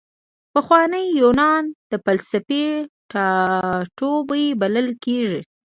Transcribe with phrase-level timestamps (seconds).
[0.53, 2.65] پخوانی یونان د فلسفې
[3.11, 5.41] ټاټوبی بلل کیږي.